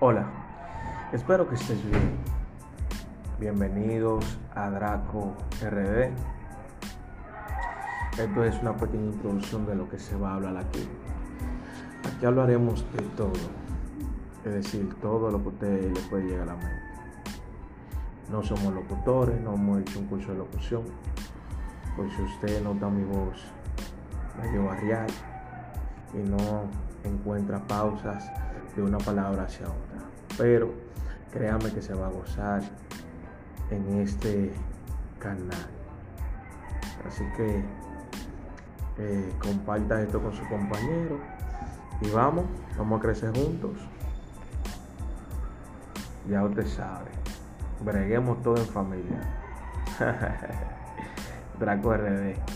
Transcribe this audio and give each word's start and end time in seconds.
Hola, 0.00 0.26
espero 1.12 1.48
que 1.48 1.54
estés 1.54 1.82
bien. 1.88 2.18
Bienvenidos 3.38 4.38
a 4.52 4.68
Draco 4.68 5.34
RD. 5.62 6.10
Esto 8.18 8.44
es 8.44 8.60
una 8.60 8.76
pequeña 8.76 9.12
introducción 9.12 9.64
de 9.66 9.76
lo 9.76 9.88
que 9.88 10.00
se 10.00 10.16
va 10.16 10.32
a 10.32 10.34
hablar 10.34 10.56
aquí. 10.56 10.88
Aquí 12.08 12.26
hablaremos 12.26 12.84
de 12.92 13.02
todo, 13.16 13.32
es 14.44 14.52
decir, 14.52 14.92
todo 15.00 15.30
lo 15.30 15.38
que 15.38 15.44
a 15.44 15.52
usted 15.52 15.92
le 15.94 16.00
puede 16.10 16.24
llegar 16.24 16.48
a 16.48 16.54
la 16.54 16.56
mente. 16.56 16.82
No 18.32 18.42
somos 18.42 18.74
locutores, 18.74 19.40
no 19.40 19.54
hemos 19.54 19.80
hecho 19.82 20.00
un 20.00 20.06
curso 20.06 20.32
de 20.32 20.38
locución. 20.38 20.82
Por 21.96 22.10
si 22.10 22.20
usted 22.20 22.64
nota 22.64 22.88
mi 22.88 23.04
voz 23.04 23.44
medio 24.42 24.64
barrial 24.64 25.06
y 26.12 26.18
no 26.28 26.68
encuentra 27.04 27.60
pausas 27.66 28.30
de 28.74 28.82
una 28.82 28.98
palabra 28.98 29.44
hacia 29.44 29.66
otra. 29.66 30.08
Pero 30.36 30.72
créame 31.32 31.70
que 31.72 31.82
se 31.82 31.94
va 31.94 32.06
a 32.06 32.10
gozar 32.10 32.62
en 33.70 34.00
este 34.00 34.52
canal. 35.18 35.66
Así 37.06 37.24
que 37.36 37.62
eh, 38.98 39.32
comparta 39.40 40.00
esto 40.02 40.22
con 40.22 40.32
su 40.32 40.46
compañero 40.48 41.18
y 42.00 42.10
vamos, 42.10 42.44
vamos 42.76 42.98
a 42.98 43.02
crecer 43.02 43.34
juntos. 43.34 43.72
Ya 46.28 46.42
usted 46.42 46.66
sabe, 46.66 47.10
breguemos 47.84 48.42
todo 48.42 48.56
en 48.56 48.66
familia. 48.66 49.20
Draco 51.58 51.94
RD. 51.94 52.53